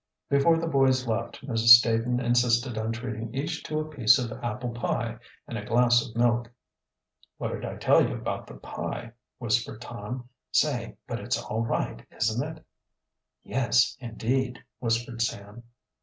[0.31, 1.77] Before the boys left Mrs.
[1.77, 6.15] Staton insisted on treating each to a piece of apple pie and a glass of
[6.15, 6.49] milk.
[7.37, 10.27] "What did I tell you about pie?" whispered Tom.
[10.51, 12.65] "Say, but it's all right, isn't it?"
[13.43, 15.61] "Yes, indeed!" whispered Sam.